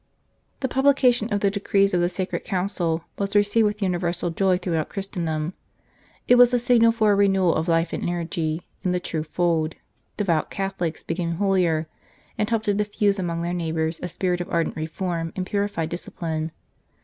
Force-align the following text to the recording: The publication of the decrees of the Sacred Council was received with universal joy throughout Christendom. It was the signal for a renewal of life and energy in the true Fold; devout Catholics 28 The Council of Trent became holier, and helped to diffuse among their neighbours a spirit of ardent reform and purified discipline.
The 0.61 0.67
publication 0.67 1.31
of 1.31 1.41
the 1.41 1.51
decrees 1.51 1.93
of 1.93 2.01
the 2.01 2.09
Sacred 2.09 2.39
Council 2.43 3.03
was 3.19 3.35
received 3.35 3.65
with 3.67 3.81
universal 3.83 4.31
joy 4.31 4.57
throughout 4.57 4.89
Christendom. 4.89 5.53
It 6.27 6.39
was 6.39 6.49
the 6.49 6.57
signal 6.57 6.91
for 6.91 7.11
a 7.11 7.15
renewal 7.15 7.53
of 7.53 7.67
life 7.67 7.93
and 7.93 8.01
energy 8.01 8.63
in 8.81 8.93
the 8.93 8.99
true 8.99 9.21
Fold; 9.21 9.75
devout 10.17 10.49
Catholics 10.49 11.03
28 11.03 11.05
The 11.05 11.23
Council 11.23 11.35
of 11.35 11.37
Trent 11.37 11.37
became 11.37 11.47
holier, 11.47 11.87
and 12.35 12.49
helped 12.49 12.65
to 12.65 12.73
diffuse 12.73 13.19
among 13.19 13.43
their 13.43 13.53
neighbours 13.53 13.99
a 14.01 14.07
spirit 14.07 14.41
of 14.41 14.49
ardent 14.49 14.75
reform 14.75 15.33
and 15.35 15.45
purified 15.45 15.89
discipline. 15.89 16.51